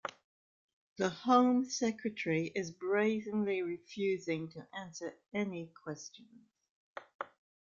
The 0.97 1.09
Home 1.09 1.63
Secretary 1.69 2.51
is 2.55 2.71
brazenly 2.71 3.61
refusing 3.61 4.49
to 4.49 4.67
answer 4.73 5.13
any 5.31 5.67
questions 5.83 6.49